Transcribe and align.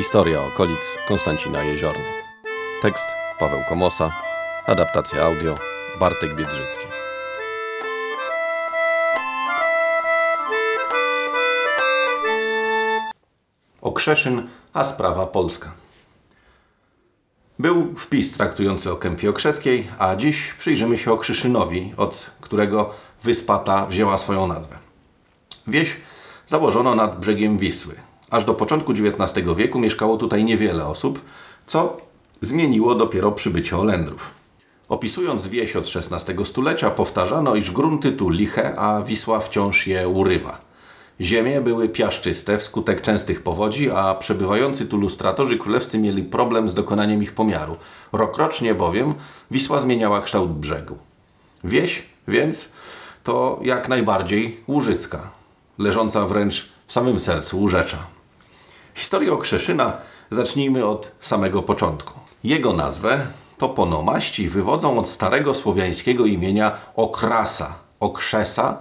Historia 0.00 0.42
okolic 0.42 0.98
Konstancina 1.08 1.62
Jeziorny. 1.62 2.04
Tekst 2.82 3.08
Paweł 3.38 3.60
Komosa. 3.68 4.10
Adaptacja 4.66 5.24
audio 5.24 5.58
Bartek 6.00 6.36
Biedrzycki. 6.36 6.84
Okrzeszyn, 13.82 14.48
a 14.72 14.84
sprawa 14.84 15.26
polska. 15.26 15.72
Był 17.58 17.94
wpis 17.96 18.32
traktujący 18.32 18.92
o 18.92 18.96
Kępie 18.96 19.30
Okrzeskiej, 19.30 19.88
a 19.98 20.16
dziś 20.16 20.54
przyjrzymy 20.58 20.98
się 20.98 21.12
Okrzyszynowi, 21.12 21.94
od 21.96 22.30
którego 22.40 22.90
wyspa 23.22 23.58
ta 23.58 23.86
wzięła 23.86 24.18
swoją 24.18 24.46
nazwę. 24.46 24.78
Wieś 25.66 25.96
założono 26.46 26.94
nad 26.94 27.20
brzegiem 27.20 27.58
Wisły. 27.58 28.09
Aż 28.30 28.44
do 28.44 28.54
początku 28.54 28.92
XIX 28.92 29.46
wieku 29.56 29.78
mieszkało 29.78 30.16
tutaj 30.16 30.44
niewiele 30.44 30.86
osób, 30.86 31.20
co 31.66 31.96
zmieniło 32.40 32.94
dopiero 32.94 33.32
przybycie 33.32 33.78
Olendrów. 33.78 34.30
Opisując 34.88 35.46
wieś 35.46 35.76
od 35.76 35.86
XVI 35.96 36.44
stulecia, 36.44 36.90
powtarzano, 36.90 37.54
iż 37.54 37.70
grunty 37.70 38.12
tu 38.12 38.28
liche, 38.28 38.78
a 38.78 39.02
Wisła 39.02 39.40
wciąż 39.40 39.86
je 39.86 40.08
urywa. 40.08 40.70
Ziemie 41.20 41.60
były 41.60 41.88
piaszczyste 41.88 42.58
wskutek 42.58 43.00
częstych 43.02 43.42
powodzi, 43.42 43.90
a 43.90 44.14
przebywający 44.14 44.86
tu 44.86 44.96
lustratorzy 44.96 45.58
królewscy 45.58 45.98
mieli 45.98 46.22
problem 46.22 46.68
z 46.68 46.74
dokonaniem 46.74 47.22
ich 47.22 47.32
pomiaru. 47.32 47.76
Rokrocznie 48.12 48.74
bowiem 48.74 49.14
Wisła 49.50 49.78
zmieniała 49.78 50.20
kształt 50.20 50.50
brzegu. 50.50 50.98
Wieś 51.64 52.02
więc 52.28 52.68
to 53.24 53.60
jak 53.62 53.88
najbardziej 53.88 54.60
łużycka, 54.68 55.30
leżąca 55.78 56.26
wręcz 56.26 56.68
w 56.86 56.92
samym 56.92 57.20
sercu 57.20 57.58
Łóżecza. 57.58 58.19
Historię 59.00 59.32
Okrzeszyna 59.32 59.96
zacznijmy 60.30 60.86
od 60.86 61.12
samego 61.20 61.62
początku. 61.62 62.20
Jego 62.44 62.72
nazwę 62.72 63.26
toponomaści 63.58 64.48
wywodzą 64.48 64.98
od 64.98 65.08
starego 65.08 65.54
słowiańskiego 65.54 66.26
imienia 66.26 66.72
Okrasa, 66.96 67.74
Okrzesa 68.00 68.78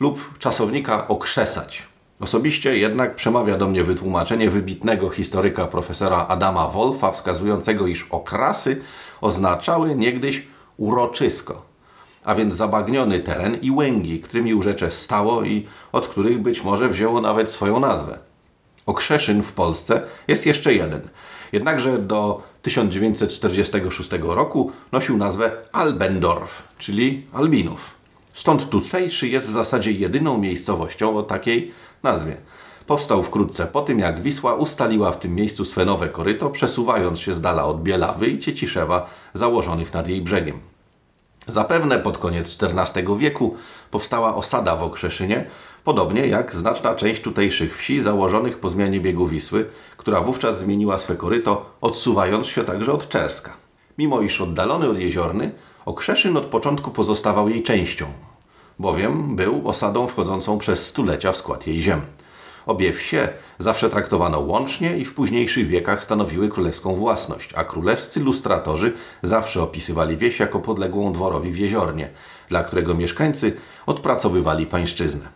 lub 0.00 0.38
czasownika 0.38 1.08
okrzesać. 1.08 1.82
Osobiście 2.20 2.78
jednak 2.78 3.16
przemawia 3.16 3.58
do 3.58 3.68
mnie 3.68 3.84
wytłumaczenie 3.84 4.50
wybitnego 4.50 5.10
historyka 5.10 5.66
profesora 5.66 6.26
Adama 6.28 6.68
Wolfa, 6.68 7.12
wskazującego, 7.12 7.86
iż 7.86 8.06
okrasy 8.10 8.82
oznaczały 9.20 9.94
niegdyś 9.94 10.46
uroczysko, 10.76 11.62
a 12.24 12.34
więc 12.34 12.54
zabagniony 12.54 13.20
teren 13.20 13.58
i 13.62 13.70
łęgi, 13.70 14.20
którymi 14.20 14.54
urzecze 14.54 14.90
stało 14.90 15.42
i 15.44 15.66
od 15.92 16.08
których 16.08 16.42
być 16.42 16.62
może 16.64 16.88
wzięło 16.88 17.20
nawet 17.20 17.50
swoją 17.50 17.80
nazwę. 17.80 18.33
Okrzeszyn 18.86 19.42
w 19.42 19.52
Polsce 19.52 20.02
jest 20.28 20.46
jeszcze 20.46 20.74
jeden. 20.74 21.00
Jednakże 21.52 21.98
do 21.98 22.42
1946 22.62 24.10
roku 24.22 24.72
nosił 24.92 25.16
nazwę 25.16 25.52
Albendorf, 25.72 26.62
czyli 26.78 27.26
Albinów. 27.32 27.94
Stąd 28.34 28.70
tutejszy 28.70 29.28
jest 29.28 29.46
w 29.48 29.52
zasadzie 29.52 29.92
jedyną 29.92 30.38
miejscowością 30.38 31.16
o 31.16 31.22
takiej 31.22 31.72
nazwie. 32.02 32.36
Powstał 32.86 33.22
wkrótce 33.22 33.66
po 33.66 33.80
tym, 33.80 33.98
jak 33.98 34.22
Wisła 34.22 34.54
ustaliła 34.54 35.12
w 35.12 35.18
tym 35.18 35.34
miejscu 35.34 35.64
swe 35.64 35.84
nowe 35.84 36.08
koryto, 36.08 36.50
przesuwając 36.50 37.18
się 37.18 37.34
z 37.34 37.40
dala 37.40 37.64
od 37.64 37.82
Bielawy 37.82 38.26
i 38.26 38.38
Cieciszewa 38.38 39.10
założonych 39.34 39.92
nad 39.92 40.08
jej 40.08 40.22
brzegiem. 40.22 40.73
Zapewne 41.46 41.98
pod 41.98 42.18
koniec 42.18 42.58
XIV 42.62 43.18
wieku 43.18 43.56
powstała 43.90 44.34
osada 44.34 44.76
w 44.76 44.82
Okrzeszynie, 44.82 45.46
podobnie 45.84 46.26
jak 46.26 46.54
znaczna 46.54 46.94
część 46.94 47.22
tutejszych 47.22 47.78
wsi 47.78 48.00
założonych 48.00 48.58
po 48.58 48.68
zmianie 48.68 49.00
biegu 49.00 49.26
Wisły, 49.26 49.66
która 49.96 50.20
wówczas 50.20 50.58
zmieniła 50.58 50.98
swe 50.98 51.16
koryto, 51.16 51.66
odsuwając 51.80 52.46
się 52.46 52.64
także 52.64 52.92
od 52.92 53.08
Czerska. 53.08 53.56
Mimo 53.98 54.20
iż 54.20 54.40
oddalony 54.40 54.88
od 54.88 54.98
Jeziorny, 54.98 55.52
Okrzeszyn 55.86 56.36
od 56.36 56.46
początku 56.46 56.90
pozostawał 56.90 57.48
jej 57.48 57.62
częścią, 57.62 58.06
bowiem 58.78 59.36
był 59.36 59.68
osadą 59.68 60.06
wchodzącą 60.06 60.58
przez 60.58 60.86
stulecia 60.86 61.32
w 61.32 61.36
skład 61.36 61.66
jej 61.66 61.82
ziem. 61.82 62.00
Obie 62.66 62.92
wsie 62.92 63.28
zawsze 63.58 63.90
traktowano 63.90 64.40
łącznie 64.40 64.98
i 64.98 65.04
w 65.04 65.14
późniejszych 65.14 65.66
wiekach 65.66 66.04
stanowiły 66.04 66.48
królewską 66.48 66.94
własność, 66.94 67.50
a 67.54 67.64
królewscy 67.64 68.20
lustratorzy 68.20 68.92
zawsze 69.22 69.62
opisywali 69.62 70.16
wieś 70.16 70.40
jako 70.40 70.60
podległą 70.60 71.12
dworowi 71.12 71.52
w 71.52 71.58
Jeziornie, 71.58 72.08
dla 72.48 72.64
którego 72.64 72.94
mieszkańcy 72.94 73.56
odpracowywali 73.86 74.66
pańszczyznę. 74.66 75.28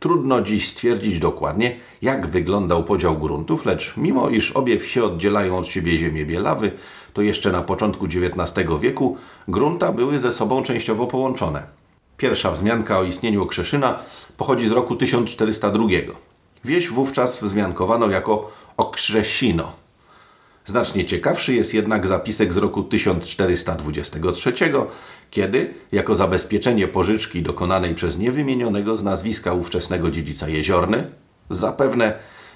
Trudno 0.00 0.42
dziś 0.42 0.68
stwierdzić 0.68 1.18
dokładnie, 1.18 1.76
jak 2.02 2.26
wyglądał 2.26 2.84
podział 2.84 3.18
gruntów, 3.18 3.66
lecz 3.66 3.94
mimo 3.96 4.28
iż 4.28 4.52
obie 4.52 4.80
wsie 4.80 5.04
oddzielają 5.04 5.58
od 5.58 5.66
siebie 5.66 5.98
ziemię 5.98 6.26
Bielawy, 6.26 6.72
to 7.12 7.22
jeszcze 7.22 7.52
na 7.52 7.62
początku 7.62 8.06
XIX 8.06 8.68
wieku 8.80 9.16
grunta 9.48 9.92
były 9.92 10.18
ze 10.18 10.32
sobą 10.32 10.62
częściowo 10.62 11.06
połączone. 11.06 11.62
Pierwsza 12.16 12.50
wzmianka 12.50 12.98
o 12.98 13.04
istnieniu 13.04 13.42
Okrzeszyna 13.42 13.98
pochodzi 14.36 14.68
z 14.68 14.72
roku 14.72 14.96
1402. 14.96 16.31
Wieś 16.64 16.88
wówczas 16.88 17.40
wzmiankowano 17.42 18.10
jako 18.10 18.52
Okrzesino. 18.76 19.72
Znacznie 20.64 21.04
ciekawszy 21.04 21.54
jest 21.54 21.74
jednak 21.74 22.06
zapisek 22.06 22.52
z 22.52 22.56
roku 22.56 22.82
1423, 22.82 24.52
kiedy, 25.30 25.74
jako 25.92 26.16
zabezpieczenie 26.16 26.88
pożyczki 26.88 27.42
dokonanej 27.42 27.94
przez 27.94 28.18
niewymienionego 28.18 28.96
z 28.96 29.02
nazwiska 29.02 29.52
ówczesnego 29.52 30.10
dziedzica 30.10 30.48
Jeziorny, 30.48 31.10
zapewne 31.50 32.14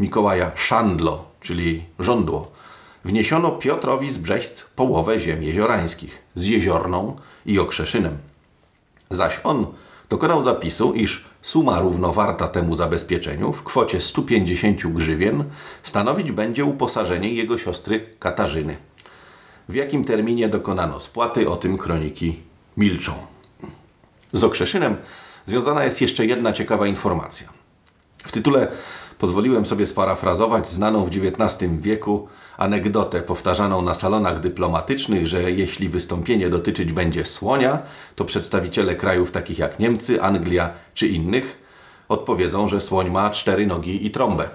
Mikołaja 0.00 0.50
Szandlo, 0.54 1.24
czyli 1.40 1.84
żądło, 1.98 2.50
wniesiono 3.04 3.50
Piotrowi 3.50 4.12
z 4.12 4.18
Brzeźc 4.18 4.62
połowę 4.76 5.20
ziem 5.20 5.42
jeziorańskich 5.42 6.22
z 6.34 6.44
Jeziorną 6.44 7.16
i 7.46 7.58
Okrzeszynem. 7.58 8.18
Zaś 9.10 9.40
on 9.44 9.66
dokonał 10.08 10.42
zapisu, 10.42 10.94
iż 10.94 11.24
suma 11.48 11.80
równowarta 11.80 12.48
temu 12.48 12.76
zabezpieczeniu 12.76 13.52
w 13.52 13.62
kwocie 13.62 14.00
150 14.00 14.86
grzywien 14.86 15.44
stanowić 15.82 16.32
będzie 16.32 16.64
uposażenie 16.64 17.32
jego 17.34 17.58
siostry 17.58 18.06
Katarzyny. 18.18 18.76
W 19.68 19.74
jakim 19.74 20.04
terminie 20.04 20.48
dokonano 20.48 21.00
spłaty, 21.00 21.50
o 21.50 21.56
tym 21.56 21.78
kroniki 21.78 22.38
milczą. 22.76 23.12
Z 24.32 24.44
Okrzeszynem 24.44 24.96
związana 25.46 25.84
jest 25.84 26.00
jeszcze 26.00 26.26
jedna 26.26 26.52
ciekawa 26.52 26.86
informacja. 26.86 27.48
W 28.24 28.32
tytule 28.32 28.68
pozwoliłem 29.18 29.66
sobie 29.66 29.86
sparafrazować 29.86 30.68
znaną 30.68 31.04
w 31.04 31.08
XIX 31.08 31.72
wieku 31.80 32.28
anegdotę 32.58 33.22
powtarzaną 33.22 33.82
na 33.82 33.94
salonach 33.94 34.40
dyplomatycznych, 34.40 35.26
że 35.26 35.52
jeśli 35.52 35.88
wystąpienie 35.88 36.48
dotyczyć 36.50 36.92
będzie 36.92 37.24
słonia, 37.24 37.78
to 38.16 38.24
przedstawiciele 38.24 38.94
krajów 38.94 39.30
takich 39.30 39.58
jak 39.58 39.78
Niemcy, 39.78 40.22
Anglia 40.22 40.70
czy 40.94 41.08
innych 41.08 41.62
odpowiedzą, 42.08 42.68
że 42.68 42.80
słoń 42.80 43.10
ma 43.10 43.30
cztery 43.30 43.66
nogi 43.66 44.06
i 44.06 44.10
trąbę. 44.10 44.48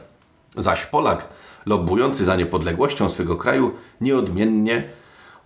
Zaś 0.58 0.86
Polak, 0.86 1.28
lobbujący 1.66 2.26
za 2.26 2.36
niepodległością 2.36 3.10
swego 3.10 3.36
kraju, 3.36 3.72
nieodmiennie 4.02 4.84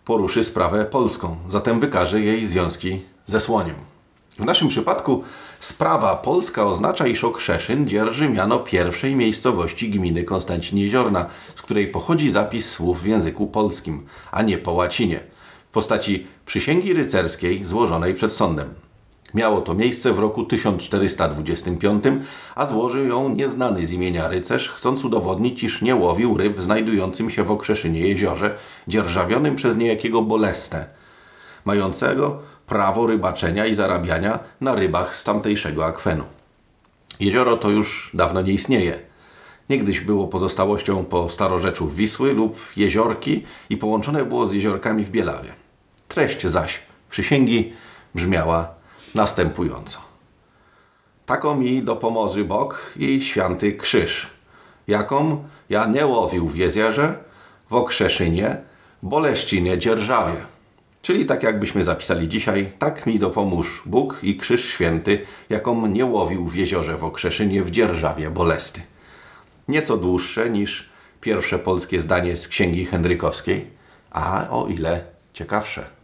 poruszy 0.06 0.44
sprawę 0.44 0.86
polską, 0.86 1.38
zatem 1.50 1.80
wykaże 1.80 2.22
jej 2.22 2.48
związki 2.48 3.02
ze 3.26 3.40
słoniem. 3.40 3.97
W 4.40 4.46
naszym 4.46 4.68
przypadku 4.68 5.24
sprawa 5.60 6.16
polska 6.16 6.66
oznacza, 6.66 7.08
iż 7.08 7.24
Okrzeszyn 7.24 7.88
dzierży 7.88 8.30
miano 8.30 8.60
pierwszej 8.60 9.16
miejscowości 9.16 9.90
gminy 9.90 10.24
Konstancin 10.24 10.78
Jeziorna, 10.78 11.26
z 11.56 11.62
której 11.62 11.88
pochodzi 11.88 12.32
zapis 12.32 12.70
słów 12.70 13.02
w 13.02 13.06
języku 13.06 13.48
polskim, 13.48 14.06
a 14.32 14.42
nie 14.42 14.58
po 14.58 14.72
łacinie, 14.72 15.20
w 15.70 15.72
postaci 15.72 16.28
przysięgi 16.46 16.94
rycerskiej 16.94 17.66
złożonej 17.66 18.14
przed 18.14 18.34
sądem. 18.34 18.74
Miało 19.34 19.62
to 19.62 19.74
miejsce 19.74 20.14
w 20.14 20.20
roku 20.20 20.44
1425, 20.44 22.04
a 22.56 22.66
złożył 22.66 23.08
ją 23.08 23.30
nieznany 23.30 23.86
z 23.86 23.92
imienia 23.92 24.28
rycerz, 24.28 24.70
chcąc 24.70 25.06
udowodnić, 25.06 25.64
iż 25.64 25.82
nie 25.82 25.96
łowił 25.96 26.38
ryb 26.38 26.58
w 26.58 26.62
znajdującym 26.62 27.30
się 27.30 27.44
w 27.44 27.52
Okrzeszynie 27.52 28.00
jeziorze, 28.00 28.58
dzierżawionym 28.88 29.56
przez 29.56 29.78
niejakiego 29.78 30.22
Bolestę, 30.22 30.86
mającego 31.66 32.40
prawo 32.68 33.08
rybaczenia 33.08 33.66
i 33.66 33.76
zarabiania 33.76 34.40
na 34.62 34.76
rybach 34.76 35.16
z 35.16 35.24
tamtejszego 35.24 35.86
akwenu. 35.86 36.24
Jezioro 37.20 37.58
to 37.58 37.70
już 37.70 38.12
dawno 38.14 38.42
nie 38.42 38.54
istnieje. 38.54 39.00
Niegdyś 39.70 40.00
było 40.00 40.28
pozostałością 40.28 41.06
po 41.06 41.30
starorzeczu 41.30 41.90
Wisły 41.90 42.34
lub 42.34 42.60
jeziorki 42.78 43.44
i 43.70 43.78
połączone 43.78 44.26
było 44.26 44.48
z 44.48 44.54
jeziorkami 44.54 45.04
w 45.04 45.10
Bielawie. 45.10 45.54
Treść 46.08 46.48
zaś 46.48 46.80
przysięgi 47.10 47.74
brzmiała 48.16 48.70
następująco. 49.16 50.00
Taką 51.26 51.56
mi 51.56 51.84
dopomoży 51.84 52.46
Bóg 52.46 52.94
i 52.96 53.22
święty 53.22 53.74
krzyż, 53.74 54.28
jaką 54.88 55.44
ja 55.70 55.86
nie 55.86 56.06
łowił 56.06 56.48
w 56.48 56.56
jezierze, 56.56 57.16
w 57.70 57.74
Okrzeszynie, 57.74 58.58
Boleścinie, 59.04 59.78
Dzierżawie. 59.78 60.57
Czyli 61.08 61.26
tak 61.26 61.44
jakbyśmy 61.44 61.84
zapisali 61.84 62.28
dzisiaj, 62.28 62.72
tak 62.80 63.06
mi 63.06 63.20
dopomóż 63.20 63.84
Bóg 63.86 64.20
i 64.24 64.38
krzyż 64.38 64.66
święty, 64.66 65.26
jaką 65.50 65.88
nie 65.88 66.06
łowił 66.06 66.48
w 66.48 66.56
jeziorze 66.56 66.98
w 66.98 67.04
Okrzeszynie, 67.04 67.64
w 67.64 67.72
Dzierżawie, 67.72 68.32
Bolesty. 68.32 68.82
Nieco 69.68 69.98
dłuższe 69.98 70.50
niż 70.50 70.90
pierwsze 71.22 71.60
polskie 71.60 72.02
zdanie 72.02 72.38
z 72.38 72.48
księgi 72.48 72.86
Henrykowskiej, 72.86 73.68
a 74.12 74.50
o 74.50 74.68
ile 74.68 75.04
ciekawsze. 75.34 75.97